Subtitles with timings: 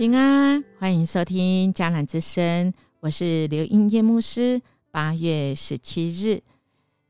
[0.00, 4.62] 平安，欢迎收听迦南之声，我是刘英叶牧师。
[4.90, 6.40] 八月十七日，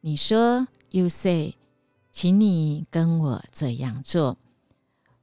[0.00, 1.54] 你说，You say，
[2.10, 4.36] 请你跟我这样做。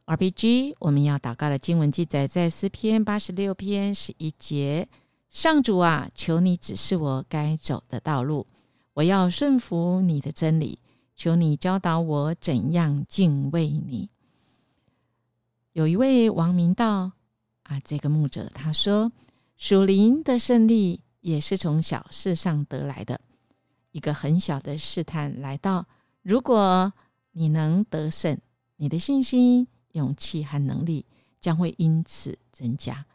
[0.06, 4.88] RPG，我们要祷告的经文记载在诗篇八十六篇十一节。
[5.30, 8.48] 上主啊，求你指示我该走的道路，
[8.94, 10.80] 我要顺服你的真理。
[11.18, 14.08] 求你教导我怎样敬畏你。
[15.74, 17.12] 有一位王明道。
[17.68, 19.12] 啊，这个牧者他说，
[19.58, 23.20] 属灵的胜利也是从小事上得来的。
[23.92, 25.86] 一个很小的试探来到，
[26.22, 26.94] 如果
[27.34, 28.40] 你能得胜，
[28.78, 31.06] 你的信心、勇气和能力
[31.42, 33.06] 将会因此增加。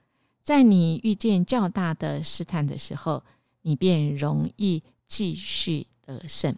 [0.43, 3.25] 在你遇见较大的试探的时候，
[3.63, 6.55] 你便容易继续得胜。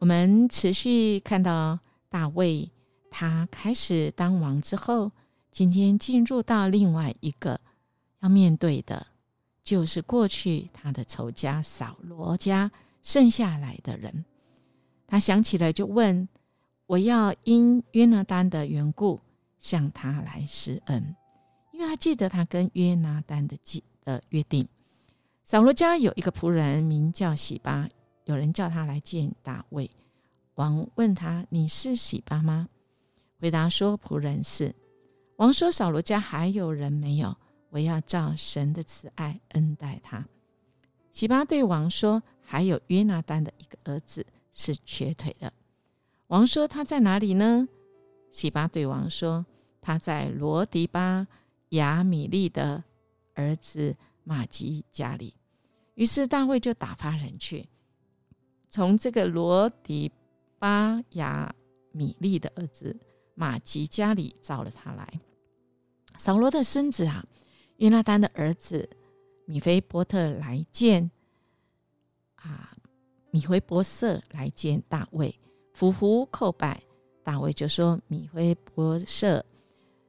[0.00, 2.68] 我们持续看到大卫，
[3.08, 5.12] 他开始当王之后。
[5.52, 7.60] 今天进入到另外一个
[8.20, 9.06] 要面对的，
[9.62, 12.72] 就是过去他的仇家扫罗家
[13.02, 14.24] 剩下来的人。
[15.06, 16.26] 他想起来就问
[16.88, 19.20] ：“我要因约拿丹的缘故
[19.60, 21.14] 向他来施恩，
[21.72, 24.66] 因为他记得他跟约拿丹的记的约定。”
[25.44, 27.86] 扫罗家有一个仆人名叫喜巴，
[28.24, 29.90] 有人叫他来见大卫
[30.54, 32.70] 王，问他：“你是喜巴吗？”
[33.38, 34.74] 回答说：“仆人是。”
[35.36, 37.36] 王说：“扫罗家还有人没有？
[37.70, 40.26] 我要照神的慈爱恩待他。”
[41.10, 45.52] 喜巴对王说：“还有约拿丹的一个儿子是瘸腿的。”
[46.28, 47.68] 王说：“他在哪里呢？”
[48.30, 49.44] 喜巴对王说
[49.82, 51.26] ：“他在罗迪巴
[51.70, 52.82] 亚米利的
[53.34, 55.34] 儿子马吉家里。”
[55.94, 57.68] 于是大卫就打发人去，
[58.70, 60.10] 从这个罗迪
[60.58, 61.54] 巴亚
[61.90, 62.98] 米利的儿子
[63.34, 65.20] 马吉家里找了他来。
[66.16, 67.24] 扫罗的孙子啊，
[67.78, 68.88] 约拿丹的儿子
[69.46, 71.10] 米菲波特来见
[72.36, 72.76] 啊，
[73.30, 75.38] 米菲波色来见大卫，
[75.72, 76.82] 伏伏叩拜。
[77.24, 79.44] 大卫就说：“米菲波色，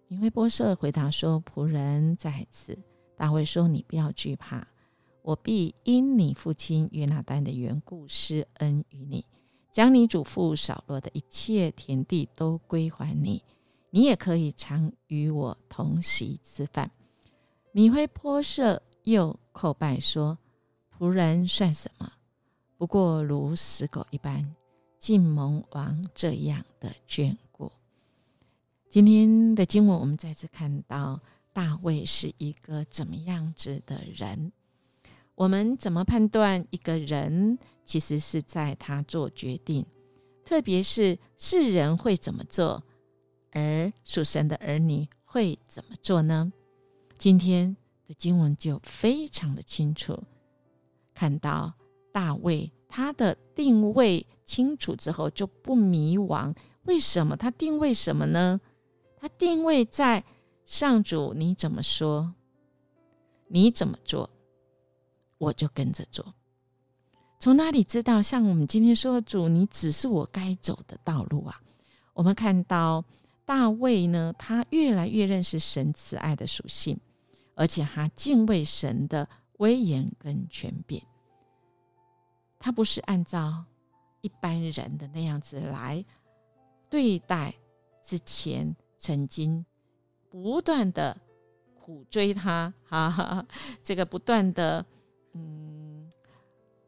[0.08, 2.78] 米菲波色回答说：‘仆人在此。’
[3.16, 4.68] 大卫说：‘你不要惧怕，
[5.22, 9.24] 我必因你父亲约拿丹的缘故施恩于你，
[9.74, 13.44] 将你祖父扫罗的一切田地都归还你。’”
[13.96, 16.90] 你也可以常与我同席吃饭。
[17.72, 20.36] 米灰波设又叩拜说
[20.98, 22.12] ：“仆人算什么？
[22.76, 24.52] 不过如死狗一般，
[24.98, 27.72] 竟蒙王这样的眷顾。”
[28.90, 31.20] 今天的经文，我们再次看到
[31.52, 34.52] 大卫是一个怎么样子的人？
[35.36, 37.58] 我们怎么判断一个人？
[37.86, 39.86] 其实是在他做决定，
[40.46, 42.82] 特别是世人会怎么做。
[43.52, 46.52] 而属神的儿女会怎么做呢？
[47.18, 47.76] 今天
[48.08, 50.24] 的经文就非常的清楚，
[51.14, 51.74] 看到
[52.12, 56.56] 大卫他的定位清楚之后就不迷惘。
[56.84, 58.60] 为什么他定位什么呢？
[59.18, 60.24] 他定位在
[60.66, 62.34] 上主，你怎么说，
[63.48, 64.30] 你怎么做，
[65.44, 66.34] 我就跟着做。
[67.40, 68.22] 从哪里知道？
[68.22, 71.62] 像我们今天说的，主，你只是我该走的道路啊！
[72.14, 73.04] 我们看到。
[73.46, 76.98] 大卫呢，他越来越认识神慈爱的属性，
[77.56, 79.28] 而且他敬畏神的
[79.58, 81.04] 威严跟权柄。
[82.58, 83.66] 他不是按照
[84.22, 86.06] 一般人的那样子来
[86.90, 87.54] 对待
[88.02, 89.66] 之前曾经
[90.30, 91.20] 不断的
[91.76, 93.46] 苦追他，哈哈，
[93.84, 94.86] 这个不断的
[95.34, 96.10] 嗯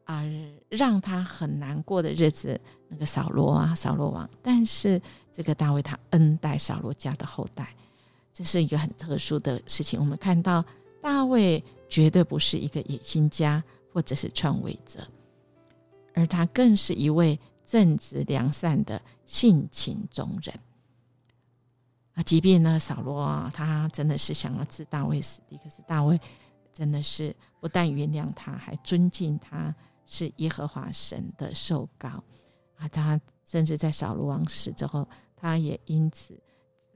[0.04, 0.22] 啊
[0.68, 5.00] 让他很难过的日子，那个扫罗啊，扫罗王，但是。
[5.36, 7.68] 这个大卫他恩待扫罗家的后代，
[8.32, 10.00] 这是一个很特殊的事情。
[10.00, 10.64] 我们看到
[11.02, 13.62] 大卫绝对不是一个野心家
[13.92, 15.06] 或者是篡位者，
[16.14, 20.58] 而他更是一位正直良善的性情中人。
[22.14, 26.18] 啊，即便呢扫罗啊，他真的是想要置大卫死地，可是大卫
[26.76, 29.74] 真的是不但原谅他，还尊敬他
[30.04, 32.22] 是耶和华神的受膏
[32.76, 35.08] 啊，他甚至在扫罗王死之后。
[35.38, 36.34] 他也因此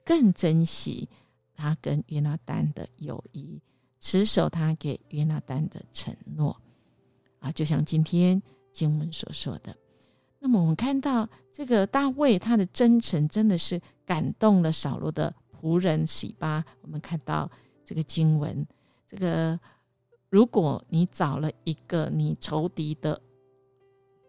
[0.03, 1.07] 更珍惜
[1.55, 3.61] 他跟约拿丹的友谊，
[4.01, 6.59] 持守他给约拿丹的承诺
[7.39, 8.43] 啊，就像今天
[8.73, 9.77] 经文所说的。
[10.39, 16.65] 那么我们看到这个大卫他的真诚，真的是感动了扫罗的仆人喜巴。
[16.81, 17.49] 我们看到
[17.85, 18.67] 这个经文，
[19.11, 19.59] 这个
[20.29, 23.21] 如果你找了一个你仇敌的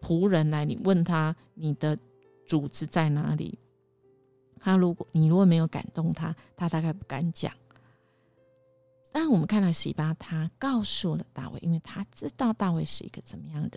[0.00, 1.96] 仆人来，你问他你的
[2.44, 3.56] 主子在哪里？
[4.58, 7.54] 他如果你如果没有感动他，他大概不敢讲
[9.12, 13.72] 但，我们看到洗巴，他告诉了大卫，因为他知道大卫是一个怎么样人，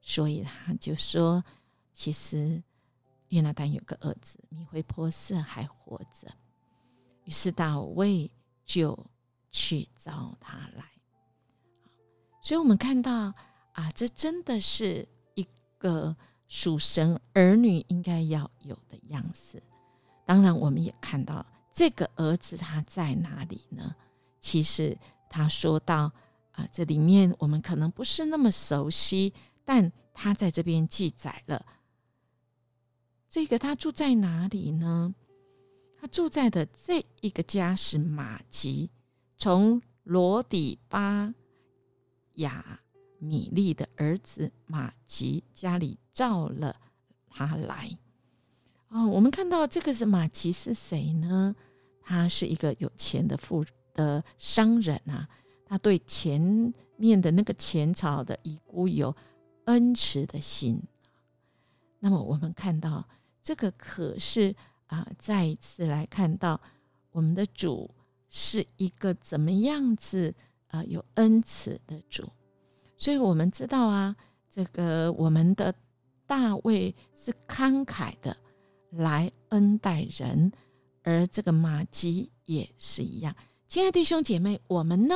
[0.00, 1.44] 所以他就说
[1.92, 2.62] ：“其实
[3.28, 6.28] 约拿丹有个儿子米灰波色还活着。”
[7.24, 8.30] 于是大卫
[8.64, 8.98] 就
[9.50, 10.84] 去找他来。
[12.42, 13.34] 所以，我们看到
[13.72, 15.46] 啊，这真的是一
[15.78, 16.16] 个
[16.48, 19.62] 属神儿女应该要有的样子。
[20.24, 23.94] 当然，我们也看到这个儿子他在哪里呢？
[24.40, 24.96] 其实
[25.28, 26.10] 他说到
[26.52, 31.64] 啊，这里面我们可能不是那么熟悉，但他在这边记载了
[33.28, 35.14] 这个他住在哪里呢？
[36.00, 38.90] 他住在的这一个家是马吉，
[39.40, 41.34] 从罗底巴
[42.34, 42.78] 雅
[43.18, 46.76] 米利的儿子马吉家里召了
[47.26, 47.98] 他来。
[48.90, 51.56] 哦，我们看到这个是马吉是谁呢？
[52.02, 53.64] 他是一个有钱的富。
[53.92, 55.28] 的商人啊，
[55.66, 59.14] 他对前面的那个前朝的遗孤有
[59.64, 60.80] 恩慈的心。
[61.98, 63.06] 那么我们看到
[63.42, 64.54] 这个，可是
[64.86, 66.58] 啊，再一次来看到
[67.10, 67.90] 我们的主
[68.30, 70.34] 是一个怎么样子
[70.68, 72.26] 啊，有恩慈的主。
[72.96, 74.16] 所以我们知道啊，
[74.48, 75.74] 这个我们的
[76.26, 78.36] 大卫是慷慨的
[78.90, 80.50] 来恩待人，
[81.02, 83.34] 而这个马吉也是一样。
[83.66, 85.14] 亲爱的弟兄姐妹，我们呢？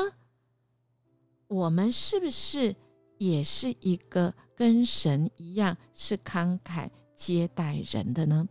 [1.47, 2.75] 我们是不是
[3.19, 8.49] 也是一个跟神一样是慷慨接待人的呢？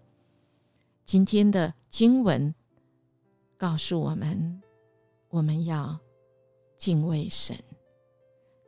[1.04, 2.54] 今天的经文
[3.64, 4.62] 告诉我们，
[5.30, 5.98] 我们要
[6.76, 7.58] 敬畏神，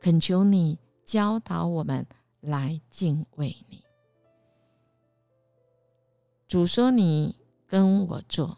[0.00, 2.06] 恳求你教导我们
[2.40, 3.84] 来敬畏你。
[6.48, 8.56] 主说：“你跟我做。”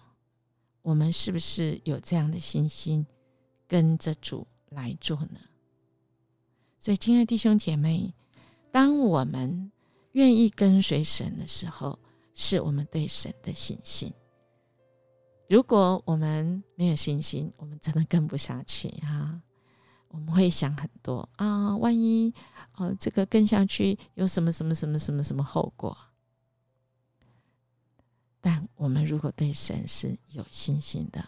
[0.83, 3.05] 我们是不是有这样的信心，
[3.67, 5.41] 跟着主来做呢？
[6.79, 8.15] 所以，亲爱弟兄姐妹，
[8.71, 9.73] 当我们
[10.13, 11.99] 愿意跟随神的时候，
[12.33, 14.13] 是我们对神的信心。
[15.49, 19.41] 如果我们没有信心，我们真的跟不下去哈。
[20.09, 22.33] 我们会想很多啊，万一
[22.77, 25.97] 哦，这个跟下去有什么什么什么什么什么后果？
[28.41, 31.23] 但我们如果对神是有信心的，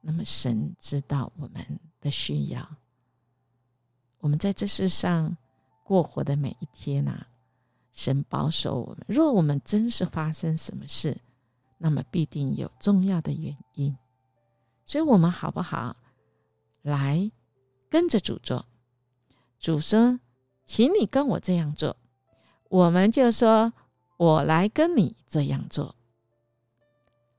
[0.00, 2.68] 那么神知道我们的需要。
[4.18, 5.34] 我们在这世上
[5.84, 7.24] 过活的每一天呐，
[7.92, 9.06] 神保守我们。
[9.08, 11.18] 若我们真是发生什么事，
[11.78, 13.96] 那么必定有重要的原因。
[14.84, 15.96] 所以，我们好不好
[16.82, 17.30] 来
[17.88, 18.66] 跟着主做？
[19.58, 20.20] 主说
[20.66, 21.96] ：“请你跟我这样做。”
[22.68, 23.72] 我们就说。
[24.18, 25.94] 我来跟你这样做。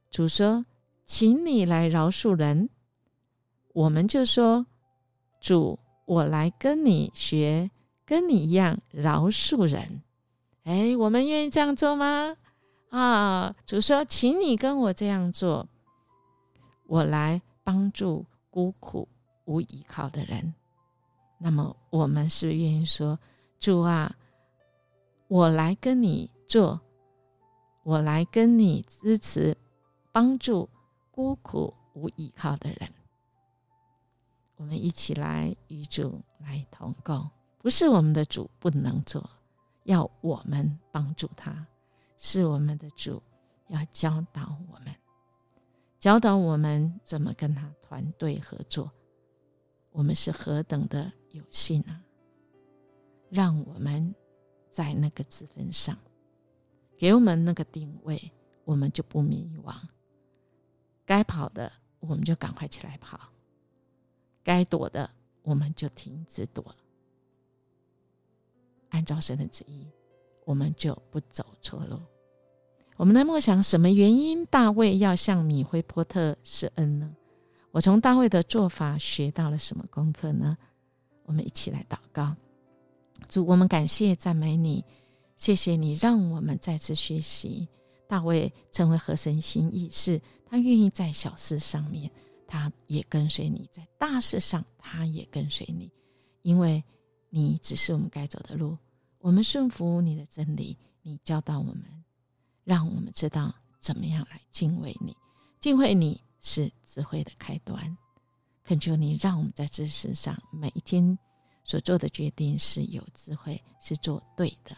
[0.09, 0.65] 主说
[1.05, 2.69] ：“请你来饶恕人。”
[3.75, 4.65] 我们就说
[5.41, 7.69] ：“主，我来跟你学，
[8.05, 10.01] 跟你一样饶恕人。”
[10.63, 12.37] 哎，我们愿意这样做吗？
[12.89, 15.67] 啊，主说：“请你跟我这样做，
[16.87, 19.07] 我来帮助孤苦
[19.45, 20.53] 无依靠的人。”
[21.39, 23.17] 那么，我们是愿意说
[23.59, 24.15] ：“主啊，
[25.27, 26.81] 我来跟你。”做，
[27.83, 29.55] 我来跟你支持、
[30.11, 30.67] 帮助
[31.11, 32.89] 孤苦无依靠的人。
[34.55, 37.29] 我们一起来与主来同工，
[37.59, 39.29] 不是我们的主不能做，
[39.83, 41.53] 要我们帮助他；
[42.21, 43.23] 是我们的主
[43.69, 44.93] 要教导我们，
[45.97, 48.91] 教导我们怎么跟他团队合作。
[49.91, 52.03] 我们是何等的有幸啊！
[53.29, 54.13] 让我们
[54.69, 55.97] 在那个资分上。
[56.97, 58.31] 给我们那个定位，
[58.65, 59.73] 我们就不迷惘。
[61.05, 61.71] 该跑的，
[62.01, 63.17] 我们就赶快起来跑；
[64.43, 65.09] 该躲的，
[65.41, 66.75] 我们就停止躲。
[68.89, 69.87] 按照神的旨意，
[70.49, 71.99] 我们就不走错路。
[72.97, 77.15] 我们来默想，什么原因大卫要向米灰波特施恩呢？
[77.69, 80.57] 我从大卫的做法学到了什么功课呢？
[81.25, 82.35] 我们一起来祷告，
[83.27, 84.83] 主，我们感谢赞美你。
[85.37, 87.69] 谢谢你让我们再次学习
[88.07, 92.09] 大卫成为合神心意，是他愿意在小事上面，
[92.47, 95.91] 他也跟随你；在大事上，他也跟随你，
[96.41, 96.83] 因为
[97.29, 98.75] 你只是我们该走的路。
[99.19, 101.83] 我们顺服你的真理，你教导我们，
[102.63, 105.15] 让我们知道怎么样来敬畏你。
[105.59, 107.97] 敬畏你是智慧的开端。
[108.63, 111.17] 恳求你让我们在这世上每一天
[111.63, 114.77] 所做的决定是有智慧，是做对的。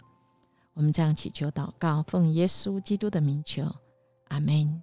[0.74, 3.70] 我们这样祈求祷告，奉耶稣基督的名求，
[4.30, 4.82] 阿门。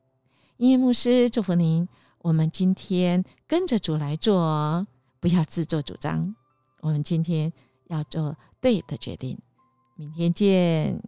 [0.59, 1.89] 音乐牧师祝福您。
[2.21, 4.87] 我们今天跟着主来做，
[5.21, 6.35] 不要自作主张。
[6.81, 7.51] 我们今天
[7.87, 9.39] 要做对的决定。
[9.99, 11.03] 明天见。